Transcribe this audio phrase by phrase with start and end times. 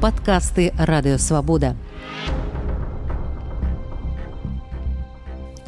[0.00, 1.76] Падкасты радыёвабода.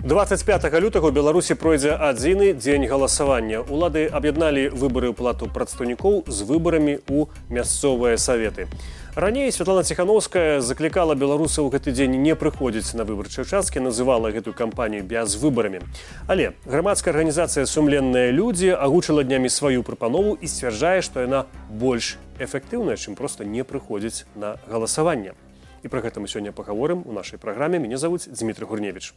[0.05, 6.45] 25 лютага ў беларусі пройдзе адзіны дзень галасавання улады аб'ядналі выбары ў плату прадстаўнікоў з
[6.45, 8.69] выбарамі ў мясцовыя саветы
[9.15, 14.55] раней святлана ціхановская заклікала беларусаў у гэты дзень не прыходзіць на выбарчыя участкі называла гэтую
[14.59, 15.81] кампанію без выбарамі
[16.27, 22.99] але грамадская арганізацыя сумленныя людзі агучыла днямі сваю прапанову і сцвярджае што яна больш эфектыўная
[22.99, 25.39] чым проста не прыходзіць на галасаванне
[25.85, 29.15] і пра гэта мы сёння пагаворым у нашай праграме мяне завуць Дмітрий гурневич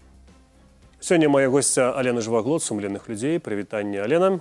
[1.00, 4.40] Сёння моя госця Алена жываглот сумленных людзей прывітанне Алена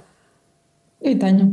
[1.00, 1.52] Вітанне.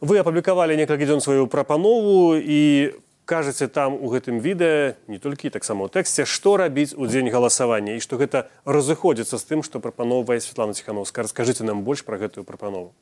[0.00, 2.94] Вы апублікавалі некалькі дзён сваю прапанову і
[3.25, 7.95] кажаце там у гэтым відэа не толькі таксама ў тэксце што рабіць у дзень галасавання
[7.97, 12.43] і што гэта разыходзіцца з тым што прапановвае Светлана ціхановска раскажыце нам больш пра гэтую
[12.43, 12.93] прапанову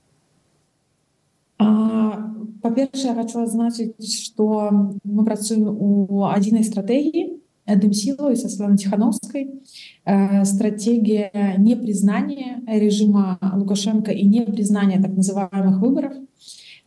[2.61, 4.69] па-першае хочу адзначыць што
[5.03, 9.61] мы працуем у адзінай стратэгіі Эдем Силовой, со Светланой Тихановской.
[10.03, 16.13] Э, стратегия непризнания режима Лукашенко и непризнания так называемых выборов.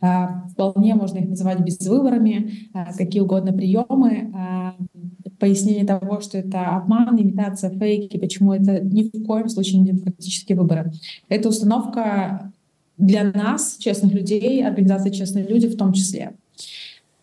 [0.05, 4.31] Э, вполне можно их называть безвыборами, э, какие угодно приемы.
[5.39, 10.57] Пояснение того, что это обман, имитация, фейки, почему это ни в коем случае не демократические
[10.57, 10.93] выборы.
[11.27, 12.53] Это установка
[12.97, 16.35] для нас, честных людей, организации «Честные люди» в том числе.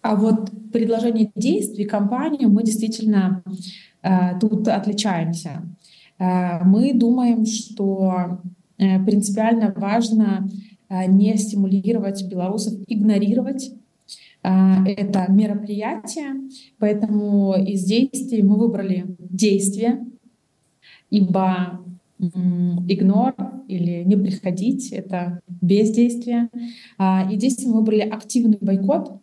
[0.02, 3.42] А вот предложение действий компании мы действительно
[4.40, 5.62] тут отличаемся.
[6.18, 8.40] Мы думаем, что
[8.76, 10.48] э, принципиально важно
[11.06, 13.72] не стимулировать белорусов, игнорировать
[14.42, 14.48] э,
[14.86, 16.48] это мероприятие.
[16.78, 20.06] Поэтому из действий мы выбрали действие,
[21.10, 21.80] ибо
[22.18, 23.34] игнор
[23.66, 26.50] или не приходить— это бездействие.
[26.96, 29.20] А, и здесь мы выбрали активный бойкот,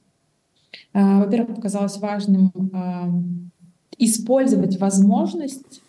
[0.93, 2.51] во-первых, показалось важным
[3.97, 5.81] использовать возможность,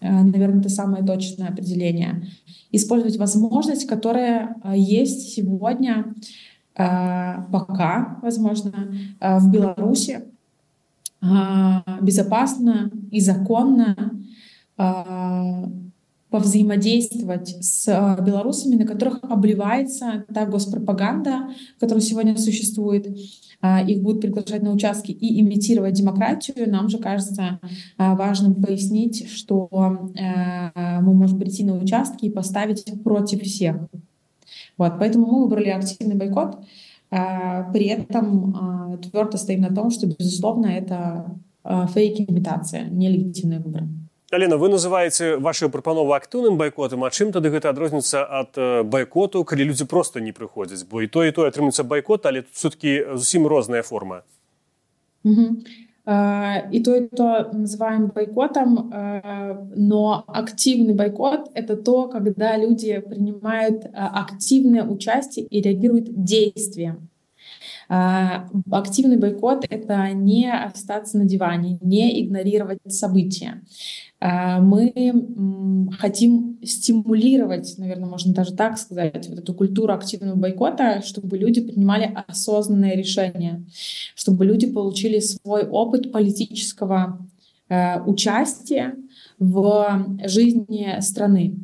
[0.00, 2.26] наверное, это самое точное определение,
[2.72, 6.14] использовать возможность, которая э, есть сегодня,
[6.72, 10.22] пока, возможно, в Беларуси,
[12.00, 14.22] безопасно и законно
[16.30, 17.86] повзаимодействовать с
[18.24, 23.08] белорусами, на которых обливается та госпропаганда, которая сегодня существует,
[23.62, 27.60] а, их будут приглашать на участки и имитировать демократию, нам же кажется
[27.98, 33.76] а, важным пояснить, что а, мы можем прийти на участки и поставить против всех.
[34.78, 36.60] Вот, поэтому мы выбрали активный бойкот.
[37.10, 43.88] При этом твердо стоим на том, что, безусловно, это фейк-имитация, нелегитимные выборы.
[44.31, 48.57] Алена вы называеце вашу прапанову актыўным байкотам А чым тады гэта адрозніваецца ад
[48.89, 52.53] байкоту калі людзі просто не прыходзяць бо і то і то атрымаецца байкот але тут
[52.53, 54.23] все-таки зусім розная форма
[55.25, 58.91] и то и то называем бойкотом
[59.75, 67.09] но активный бойкот это то когда люди принимают активное участие и реагируют действием
[67.87, 73.61] Активный бойкот — это не остаться на диване, не игнорировать события.
[74.22, 74.92] А, мы
[75.98, 82.14] хотим стимулировать, наверное, можно даже так сказать, вот эту культуру активного бойкота, чтобы люди принимали
[82.28, 83.64] осознанные решения,
[84.14, 87.26] чтобы люди получили свой опыт политического
[87.70, 88.94] э, участия,
[89.40, 91.56] в жизни страны.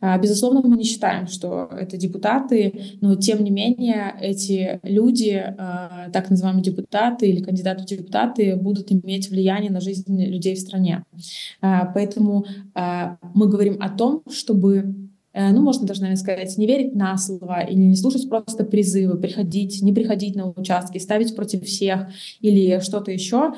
[0.00, 6.08] А, безусловно, мы не считаем, что это депутаты, но тем не менее эти люди, а,
[6.12, 11.04] так называемые депутаты или кандидаты в депутаты, будут иметь влияние на жизнь людей в стране.
[11.60, 14.94] А, поэтому мы говорим о том, чтобы
[15.32, 19.18] э, ну, можно даже, наверное, сказать, не верить на слово или не слушать просто призывы,
[19.18, 22.08] приходить, не приходить на участки, ставить против всех
[22.40, 23.54] или что-то еще.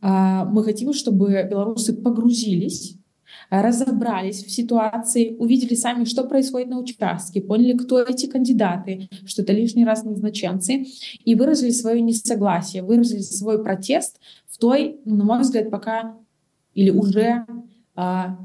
[0.00, 2.96] Мы хотим, чтобы белорусы погрузились
[3.60, 9.52] разобрались в ситуации, увидели сами, что происходит на участке, поняли, кто эти кандидаты, что это
[9.52, 10.86] лишний раз назначенцы,
[11.22, 16.16] и выразили свое несогласие, выразили свой протест в той, ну, на мой взгляд, пока
[16.72, 17.44] или уже
[17.94, 18.38] а,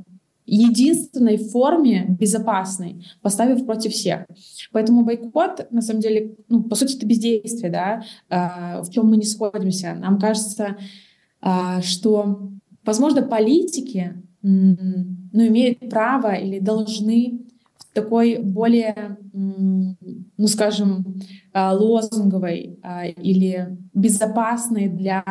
[0.45, 4.25] единственной форме безопасной, поставив против всех.
[4.73, 9.15] Поэтому бойкот, на самом деле, ну, по сути, это бездействие, да, а, в чем мы
[9.15, 9.93] не сходимся.
[9.93, 10.75] Нам кажется,
[11.39, 12.49] а, что,
[12.83, 17.41] возможно, политики ну, имеют право или должны
[17.77, 21.19] в такой более, ну, скажем,
[21.53, 25.23] а, лозунговой а, или безопасной для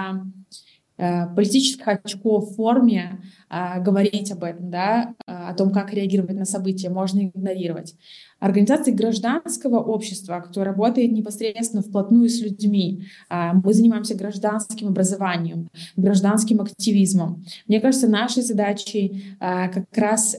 [0.96, 3.20] политических очков в форме
[3.50, 7.94] э, говорить об этом, да, о том, как реагировать на события, можно игнорировать.
[8.38, 13.06] Организации гражданского общества, кто работает непосредственно вплотную с людьми.
[13.31, 17.44] Мы занимаемся гражданским образованием, гражданским активизмом.
[17.66, 20.37] Мне кажется, нашей задачей как раз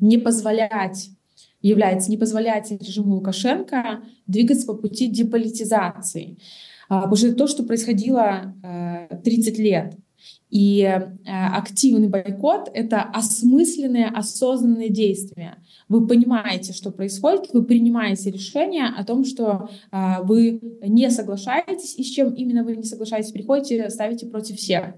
[0.00, 1.10] не позволять
[1.64, 6.36] является не позволять режиму Лукашенко двигаться по пути деполитизации.
[6.94, 8.54] А, потому что это то, что происходило
[9.24, 9.94] 30 э, лет.
[10.50, 15.56] И э, активный бойкот— это осмысленные, осознанные действия.
[15.88, 22.04] Вы понимаете, что происходит, вы принимаете решение о том, что э, вы не соглашаетесь, и
[22.04, 24.94] с чем именно вы не соглашаетесь, приходите, ставите против всех.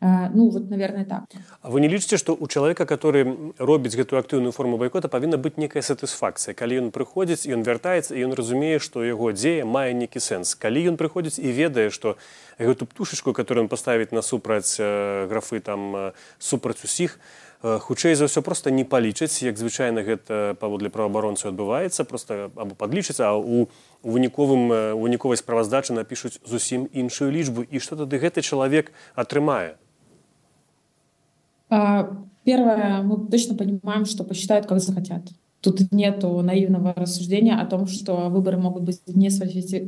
[0.00, 1.24] Э, ну вот наверное так.
[1.62, 5.56] А вы не лічыце што у чалавека который робіць гэтую актыўную форму байкота павінна быць
[5.56, 10.20] некая сатысфакцыя калі ён прыходзіць ён вяртаецца і ён разумее што яго дзея мае нейкі
[10.20, 12.16] сэнс калі ён прыходзіць і ведае што
[12.58, 17.18] гэту птушачку которую он паставіць насупраць э, графы там э, супраць усіх
[17.64, 23.24] хутчэй за ўсё просто не палічаць як звычайна гэта паводле праваабаронцаў адбываецца просто або падлічыцца
[23.24, 23.72] а у
[24.03, 29.75] выніковым выніковай справаздачы напішуць зусім іншую лічбу і што тады гэты чалавек атрымае
[31.69, 32.09] А,
[32.43, 35.21] первое, мы точно понимаем, что посчитают, как захотят.
[35.64, 39.30] Тут нет наивного рассуждения о том, что выборы могут быть не,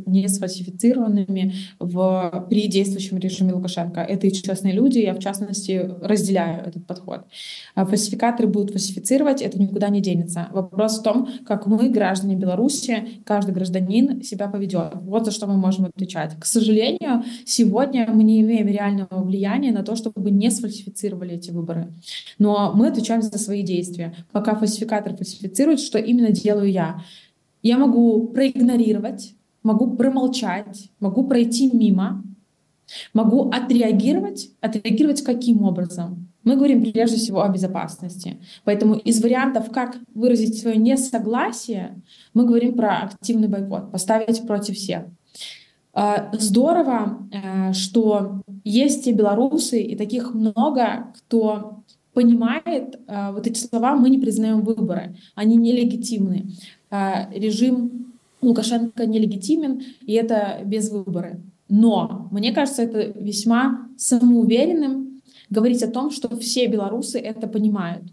[0.07, 2.47] не сфальсифицированными в...
[2.49, 4.01] при действующем режиме Лукашенко.
[4.01, 7.27] Это и честные люди, я в частности разделяю этот подход.
[7.75, 10.49] А фальсификаторы будут фальсифицировать, это никуда не денется.
[10.51, 14.95] Вопрос в том, как мы, граждане Беларуси, каждый гражданин себя поведет.
[15.03, 16.37] Вот за что мы можем отвечать.
[16.41, 21.93] К сожалению, сегодня мы не имеем реального влияния на то, чтобы не сфальсифицировали эти выборы.
[22.39, 24.15] Но мы отвечаем за свои действия.
[24.33, 27.01] Пока фальсификатор фальсифицирует, проиллюстрирует, что именно делаю я.
[27.63, 32.23] Я могу проигнорировать, могу промолчать, могу пройти мимо,
[33.13, 34.51] могу отреагировать.
[34.61, 36.29] Отреагировать каким образом?
[36.45, 38.39] Мы говорим прежде всего о безопасности.
[38.65, 42.01] Поэтому из вариантов, как выразить свое несогласие,
[42.35, 45.05] мы говорим про активный бойкот, поставить против всех.
[45.93, 51.83] А, здорово, э, что есть и белорусы, и таких много, кто
[52.17, 56.47] понимает э, вот эти слова «мы не признаем выборы», они нелегитимны.
[56.91, 61.43] Э, режим Лукашенко нелегитимен, и это без выборы.
[61.69, 65.21] Но мне кажется, это весьма самоуверенным
[65.51, 68.05] говорить о том, что все белорусы это понимают.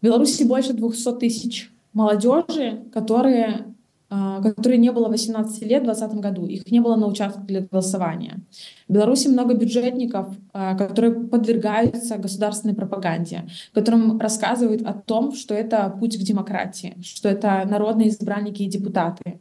[0.00, 3.74] В Беларуси больше 200 тысяч молодежи, которые
[4.12, 6.46] а, которой не было 18 лет в 2020 году.
[6.46, 8.40] Их не было на участках для голосования.
[8.88, 15.88] В Беларуси много бюджетников, а, которые подвергаются государственной пропаганде, которым рассказывают о том, что это
[16.00, 19.38] путь к демократии, что это народные избранники и депутаты.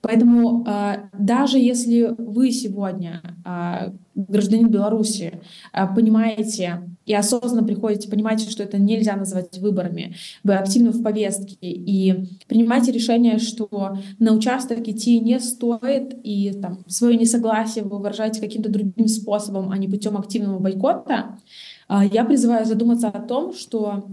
[0.00, 5.40] Поэтому а, даже если вы сегодня, а, гражданин Беларуси,
[5.72, 10.14] а, понимаете и осознанно приходите, понимаете, что это нельзя назвать выборами,
[10.44, 16.84] вы активны в повестке и принимаете решение, что на участок идти не стоит, и там,
[16.86, 21.38] свое несогласие вы выражаете каким-то другим способом, а не путем активного бойкота,
[21.88, 24.04] я призываю задуматься о том, что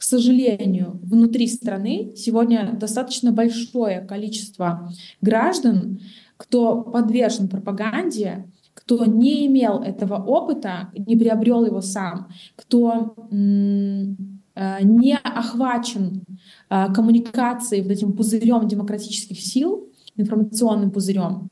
[0.00, 6.00] к сожалению, внутри страны сегодня достаточно большое количество граждан,
[6.38, 15.18] кто подвержен пропаганде, кто не имел этого опыта, не приобрел его сам, кто э, не
[15.22, 16.24] охвачен
[16.70, 21.50] э, коммуникацией вот этим пузырем демократических сил, информационным пузырем,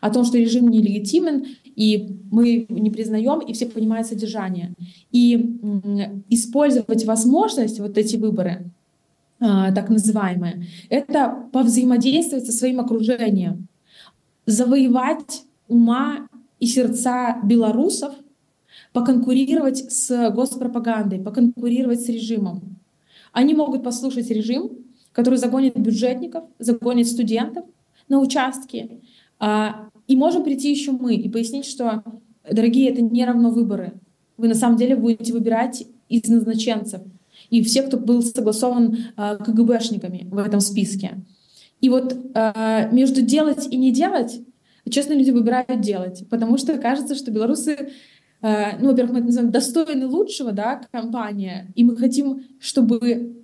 [0.00, 1.44] о том, что режим нелегитимен,
[1.76, 4.74] и мы не признаем, и все понимают содержание.
[5.10, 5.34] И
[6.28, 8.70] использовать возможность, вот эти выборы,
[9.40, 13.68] а, так называемые, это повзаимодействовать со своим окружением,
[14.46, 16.28] завоевать ума
[16.58, 18.14] и сердца белорусов,
[18.92, 22.76] поконкурировать с госпропагандой, поконкурировать с режимом.
[23.32, 24.70] Они могут послушать режим,
[25.12, 27.64] который загонит бюджетников, загонит студентов
[28.08, 29.00] на участки,
[29.38, 32.02] а, и можем прийти еще мы и пояснить, что,
[32.50, 33.92] дорогие, это не равно выборы.
[34.36, 37.00] Вы на самом деле будете выбирать из назначенцев.
[37.48, 41.20] И все, кто был согласован э, КГБшниками в этом списке.
[41.80, 44.40] И вот э, между делать и не делать,
[44.90, 46.24] честно, люди выбирают делать.
[46.28, 47.90] Потому что кажется, что белорусы
[48.42, 53.42] ну, во-первых, мы это называем достойны лучшего, да, компания, и мы хотим, чтобы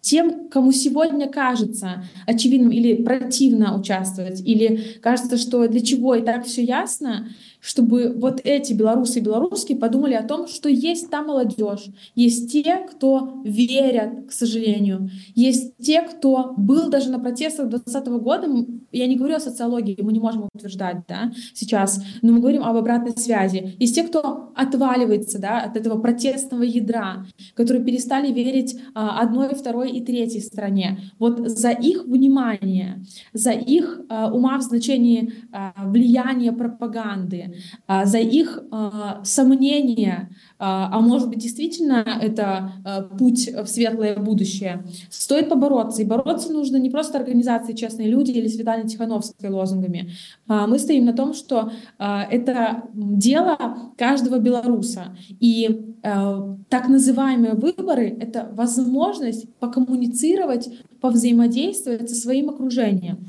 [0.00, 6.46] тем, кому сегодня кажется очевидным или противно участвовать, или кажется, что для чего и так
[6.46, 7.28] все ясно,
[7.60, 12.76] чтобы вот эти белорусы и белорусские подумали о том, что есть та молодежь, есть те,
[12.90, 18.48] кто верят, к сожалению, есть те, кто был даже на протестах 2020 года,
[18.92, 22.76] я не говорю о социологии, мы не можем утверждать да, сейчас, но мы говорим об
[22.76, 29.20] обратной связи, есть те, кто отваливается да, от этого протестного ядра, которые перестали верить а,
[29.20, 30.98] одной, второй и третьей стране.
[31.18, 37.47] Вот за их внимание, за их а, ума в значении а, влияния пропаганды,
[37.86, 42.72] а, за их а, сомнения, а, а может быть действительно это
[43.18, 44.84] путь в светлое будущее.
[45.10, 46.02] Стоит побороться.
[46.02, 50.10] И бороться нужно не просто организации «Честные люди» или Светлане Тихановской лозунгами.
[50.46, 55.16] Мы стоим на том, что это дело каждого белоруса.
[55.40, 60.68] И так называемые выборы— это возможность покоммуницировать,
[61.00, 63.26] повзаимодействовать со своим окружением.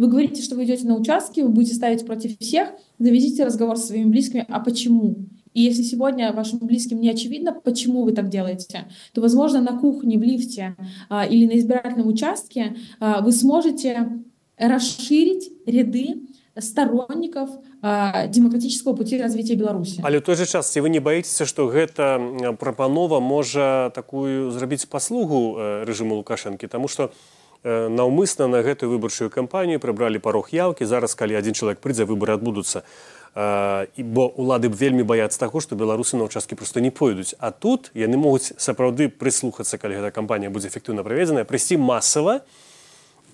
[0.00, 3.88] Вы говорите, что вы идете на участки, вы будете ставить против всех, заведите разговор со
[3.88, 5.16] своими близкими, а почему?
[5.56, 8.84] И если сегодня вашим близким не очевидно, почему вы так делаете,
[9.14, 10.76] то, возможно, на кухне, в лифте
[11.08, 14.20] а, или на избирательном участке а, вы сможете
[14.58, 16.26] расширить ряды
[16.58, 17.48] сторонников
[17.80, 20.00] а, демократического пути развития Беларуси.
[20.04, 22.20] Але ў той же час ці вы не баіцеся што гэта
[22.60, 29.29] прапанова можа такую зрабіць паслугу э, рэжыму лукашэнкі Таму што Э, наўмысна на гэтую выбарчую
[29.29, 30.85] кампанію прыбралі парог яўкі.
[30.85, 32.81] Зараз калі адзін чалавек прыйдзе выбары адбудуцца.
[33.35, 37.37] І бо улады б вельмі баяцца таго што беларусы на ўчасткі просто не пойдуць.
[37.39, 42.41] А тут яны могуць сапраўды прыслухацца калі гэта кампанія будзе эфектыўна праведзеная прыйсці масава.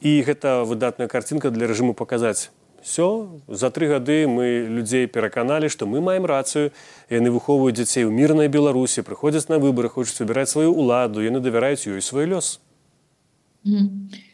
[0.02, 2.52] І гэта выдатная карцінка для рэжыму паказаць.
[2.84, 6.76] Все за тры гады мы людзей пераканалі што мы маем рацыю.
[7.10, 11.26] Яны выхоўваюць дзяцей у мірнай беларусі прыходзяць на выбары хочуць выбіраць сваю ўладу.
[11.26, 12.60] Яны давяраюць ёй свой лёс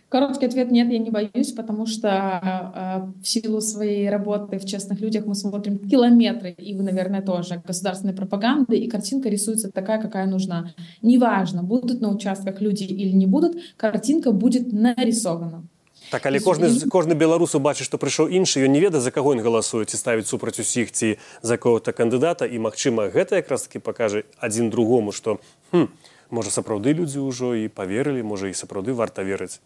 [0.09, 5.01] Короткий ответ – нет, я не боюсь, потому что э, в силу своей работы в «Честных
[5.01, 10.27] людях» мы смотрим километры, и вы, наверное, тоже, государственной пропаганды, и картинка рисуется такая, какая
[10.27, 10.73] нужна.
[11.03, 15.65] Неважно, будут на участках люди или не будут, картинка будет нарисована.
[16.11, 19.45] Так, але кожны, кожны беларус убачыць, што прыйшоў іншы, ён не ведае, за каго ён
[19.45, 24.25] галасуе, ці ставіць супраць усіх ці за кого-то кандыдата, і, магчыма, гэта якраз таки пакажа
[24.41, 25.37] адзін другому, што
[25.69, 25.93] хм,
[26.31, 29.61] можа сапраўды людзі ўжо і поверылі можа і сапраўды варта верыць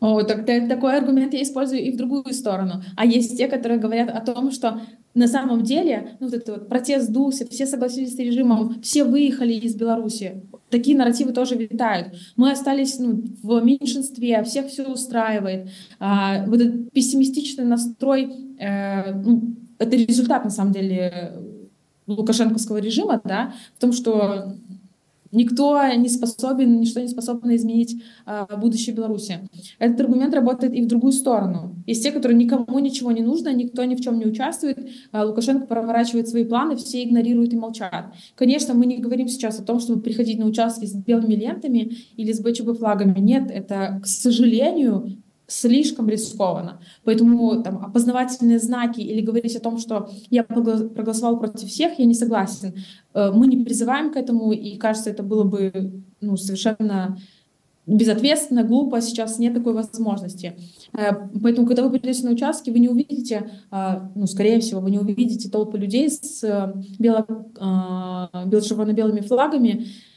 [0.00, 2.82] О, так, такой аргумент я использую и в другую сторону.
[2.94, 4.82] А есть те, которые говорят о том, что
[5.14, 9.54] на самом деле ну, вот этот вот протест сдулся, все согласились с режимом, все выехали
[9.54, 10.42] из Беларуси.
[10.68, 12.14] Такие нарративы тоже витают.
[12.36, 15.70] Мы остались ну, в меньшинстве, всех все устраивает.
[15.98, 21.32] А, вот этот пессимистичный настрой, э, ну, это результат на самом деле
[22.06, 24.52] лукашенковского режима, да, в том, что
[25.31, 29.47] Никто не способен, ничто не способно изменить э, будущее Беларуси.
[29.77, 31.75] Этот аргумент работает и в другую сторону.
[31.85, 34.79] Есть те, которые никому ничего не нужно, никто ни в чем не участвует,
[35.11, 38.13] э, Лукашенко проворачивает свои планы, все игнорируют и молчат.
[38.35, 42.31] Конечно, мы не говорим сейчас о том, чтобы приходить на участки с белыми лентами или
[42.31, 43.19] с БЧБ флагами.
[43.19, 45.17] Нет, это, к сожалению,
[45.49, 46.79] слишком рискованно.
[47.03, 52.13] Поэтому там, опознавательные знаки или говорить о том, что я проголосовал против всех, я не
[52.13, 52.73] согласен.
[53.13, 57.17] Э, мы не призываем к этому, и кажется, это было бы ну, совершенно
[57.87, 60.53] безответственно, глупо, сейчас нет такой возможности.
[60.93, 64.91] Э, поэтому, когда вы придете на участки, вы не увидите, э, ну, скорее всего, вы
[64.91, 66.43] не увидите толпы людей с
[66.99, 67.25] бело,
[68.45, 70.08] бело-червоно-белыми флагами, а,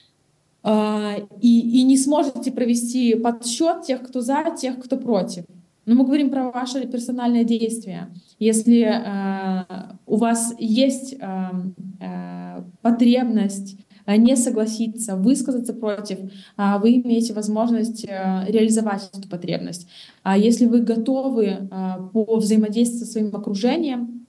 [0.65, 5.45] и, и не сможете провести подсчет тех, кто за, тех, кто против.
[5.85, 8.15] Но мы говорим про ваше персональное действие.
[8.39, 9.65] Если э,
[10.07, 11.51] у вас есть э,
[12.01, 13.77] э, потребность
[14.07, 19.89] не согласиться, высказаться против, э, вы имеете возможность э, реализовать эту потребность.
[20.23, 21.69] А если вы готовы э,
[22.13, 24.22] по взаимодействию со своим окружением,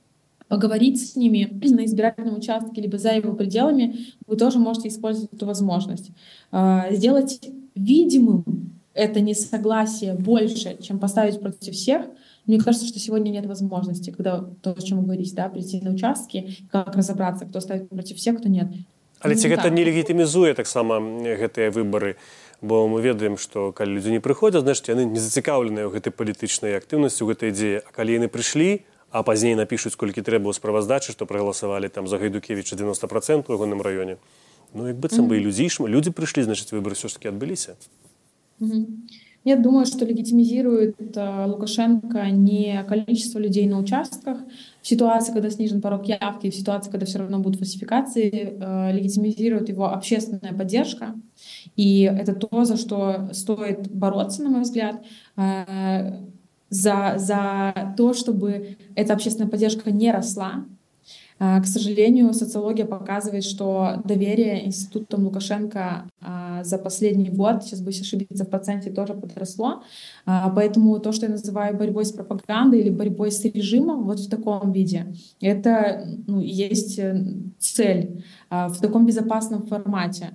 [0.49, 5.47] поговорить с ними на избирательном участке, либо за его пределами, вы тоже можете использовать эту
[5.47, 6.11] возможность.
[6.51, 7.41] А, сделать
[7.75, 8.45] видимым
[8.95, 12.07] это несогласие больше, чем поставить против всех,
[12.47, 15.91] мне кажется, что сегодня нет возможности, когда то, о чем вы говорите, да, прийти на
[15.91, 18.69] участки, как разобраться, кто ставит против всех, кто нет.
[19.21, 22.15] Але ці гэта не легітымізуе таксама гэтыя выбары
[22.63, 26.79] бо мы ведаем што калі людзі не прыходзяць значит яны не зацікаўленыя ў гэтай палітычнай
[26.79, 31.13] актыўнасці у гэтай ідзеі а калі яны прыйшлі а пазней напішуць колькі трэба ў справаздачы
[31.13, 34.19] што прагаласавалі там за гайдукевіча 90 процент у ягоным раёне
[34.75, 37.77] ну як быццам бы і людзі людзі прыйшлі значыць выборы все ж таки адбыліся
[39.45, 44.39] Я думаю, что легитимизирует э, Лукашенко не количество людей на участках,
[44.83, 49.69] в ситуации, когда снижен порог явки, в ситуации, когда все равно будут фальсификации, э, легитимизирует
[49.69, 51.15] его общественная поддержка.
[51.77, 55.03] И это то, за что стоит бороться, на мой взгляд,
[55.37, 56.13] э,
[56.74, 60.66] за, за то, чтобы эта общественная поддержка не росла,
[61.40, 68.02] а, к сожалению, социология показывает, что доверие институтам Лукашенко а, за последний год, сейчас боюсь
[68.02, 69.84] ошибиться в проценте, тоже подросло.
[70.26, 74.30] А, поэтому то, что я называю борьбой с пропагандой или борьбой с режимом, вот в
[74.30, 77.26] таком виде, это ну, есть э,
[77.60, 80.32] цель в таком безопасном формате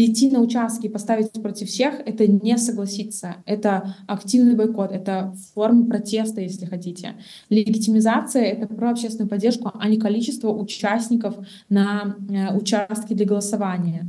[0.00, 3.36] прийти на участки и поставить против всех— это не согласиться.
[3.44, 7.16] Это активный бойкот, это форма протеста, если хотите.
[7.50, 11.34] Легитимизация— это про общественную поддержку, а не количество участников
[11.68, 14.06] на э, участке для голосования.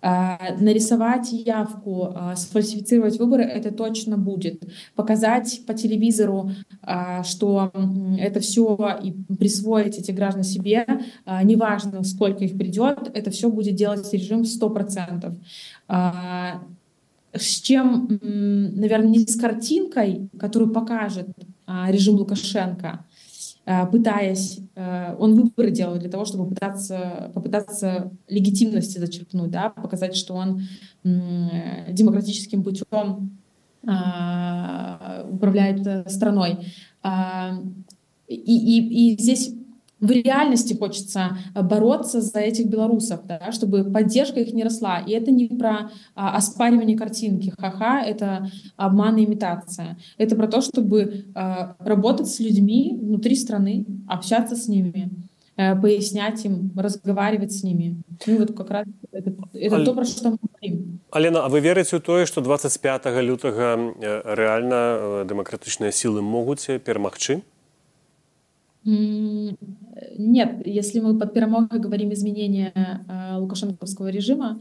[0.00, 4.62] Э, нарисовать явку, э, сфальсифицировать выборы— это точно будет.
[4.94, 6.52] Показать по телевизору,
[7.24, 7.72] что
[8.18, 10.86] это все и присвоить эти граждан себе,
[11.42, 15.38] неважно, сколько их придет, это все будет делать режим 100% процентов.
[15.88, 16.62] А,
[17.34, 21.28] с чем, наверное, не с картинкой, которую покажет
[21.66, 23.04] а, режим Лукашенко,
[23.64, 30.34] а, пытаясь, он выборы делал для того, чтобы попытаться, попытаться легитимности зачерпнуть, да, показать, что
[30.34, 30.62] он
[31.04, 33.38] демократическим путем
[33.82, 36.58] управляет э, страной.
[38.28, 39.52] И, и, и здесь
[40.02, 44.98] в реальности хочется э, бороться за этих белорусов, да, чтобы поддержка их не росла.
[44.98, 49.96] И это не про а, оспаривание картинки, ха-ха, это обман и имитация.
[50.18, 55.10] Это про то, чтобы а, работать с людьми внутри страны, общаться с ними,
[55.56, 58.02] а, пояснять им, разговаривать с ними.
[58.26, 59.84] Ну вот как раз это, это Аль...
[59.84, 60.98] то, про что мы говорим.
[61.12, 63.78] Алена, а вы верите ў тое, што 25 лютага
[64.26, 67.42] рэальна дэмакратычныя сілы могуць перамагчы?
[70.18, 74.58] Нет, если мы под перемогой говорим изменения э, лукашенковского режима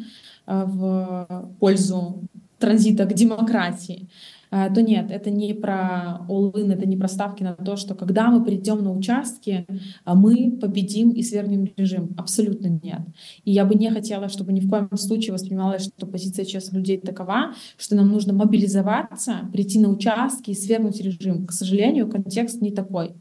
[0.47, 2.23] э, в пользу
[2.59, 4.09] транзита к демократии,
[4.51, 8.29] э, то нет, это не про all это не про ставки на то, что когда
[8.29, 9.65] мы придем на участки,
[10.05, 12.13] мы победим и свергнем режим.
[12.17, 13.01] Абсолютно нет.
[13.45, 16.97] И я бы не хотела, чтобы ни в коем случае воспринималось, что позиция честных людей
[16.97, 21.45] такова, что нам нужно мобилизоваться, прийти на участки и свергнуть режим.
[21.47, 23.15] К сожалению, контекст не такой.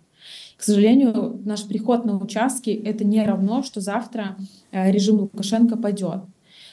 [0.61, 4.37] К сожалению, наш приход на участки— это не равно, что завтра
[4.73, 6.21] э, режим Лукашенко пойдет.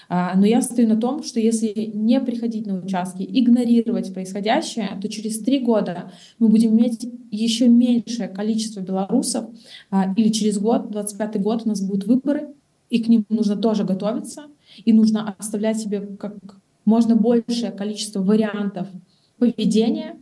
[0.09, 5.07] А, но я стою на том, что если не приходить на участки, игнорировать происходящее, то
[5.07, 9.45] через три года мы будем иметь еще меньшее количество белорусов,
[9.89, 12.49] а, или через год, 25 год, у нас будут выборы,
[12.89, 14.47] и к ним нужно тоже готовиться,
[14.83, 16.35] и нужно оставлять себе как
[16.83, 18.89] можно большее количество вариантов
[19.37, 20.19] поведения,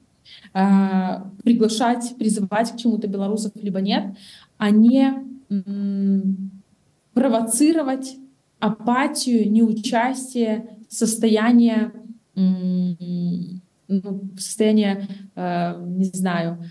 [0.54, 4.16] э, приглашать, призывать к чему-то белорусов либо нет,
[4.58, 5.14] а не
[7.14, 8.18] провоцировать
[8.60, 11.92] апатию, неучастие, состояние,
[12.36, 16.64] ну, состояние, э, не знаю,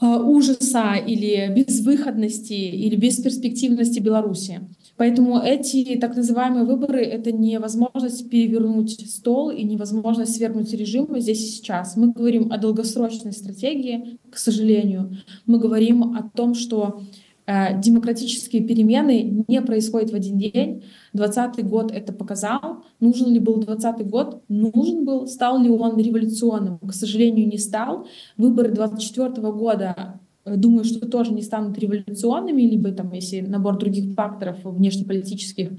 [0.00, 4.60] э, ужаса или безвыходности или бесперспективности Беларуси.
[4.96, 11.42] Поэтому эти так называемые выборы— это не возможность перевернуть стол и невозможность свергнуть режим здесь
[11.42, 11.96] и сейчас.
[11.96, 15.16] Мы говорим о долгосрочной стратегии, к сожалению.
[15.46, 17.00] Мы говорим о том, что
[17.46, 20.84] э, демократические перемены не происходят в один день.
[21.14, 22.84] 2020 год это показал.
[23.00, 24.42] Нужен ли был 2020 год?
[24.48, 25.26] Нужен был.
[25.26, 26.78] Стал ли он революционным?
[26.78, 28.06] К сожалению, не стал.
[28.36, 34.56] Выборы 2024 года думаю, что тоже не станут революционными, либо там, если набор других факторов
[34.64, 35.70] внешнеполитических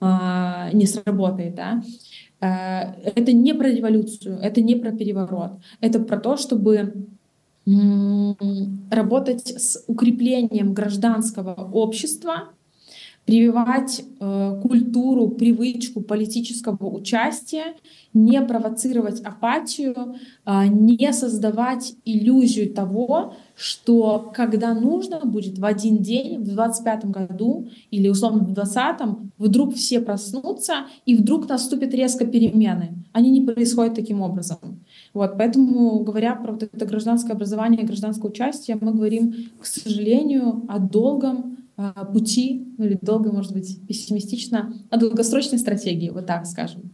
[0.00, 1.82] э, не сработает, да,
[2.40, 6.94] э, это не про революцию, это не про переворот, это про то, чтобы
[8.90, 12.48] работать с укреплением гражданского общества,
[13.28, 17.74] прививать э, культуру, привычку политического участия,
[18.14, 20.14] не провоцировать апатию,
[20.46, 27.68] э, не создавать иллюзию того, что когда нужно будет в один день, в 25 году
[27.90, 29.00] или условно в 20
[29.36, 33.04] вдруг все проснутся и вдруг наступят резко перемены.
[33.12, 34.58] Они не происходят таким образом.
[35.12, 40.78] Вот, поэтому, говоря про вот это гражданское образование, гражданское участие, мы говорим, к сожалению, о
[40.78, 41.57] долгом
[42.13, 46.93] пути, ну или долго, может быть, пессимистично, о долгосрочной стратегии, вот так скажем.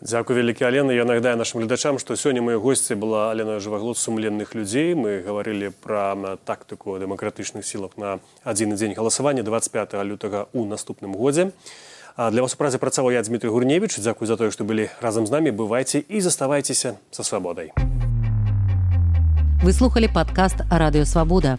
[0.00, 4.54] Дзякуй вялікі Алена я нагадаю нашим гледачам што сёння мае госці была Алена жываглот сумленных
[4.54, 6.14] людзей мы гаварылі пра
[6.46, 11.50] тактыку дэмакратычных сілах на адзіны дзень галасавання 25 лютага у наступным годзе
[12.14, 15.26] А для вас у празе працаваў я Дмітрий Гурневич дзякуй за тое што былі разам
[15.26, 17.74] з намі бывайце і заставайцеся са свабодай
[19.66, 21.58] вы слухали падкаст радыёвабода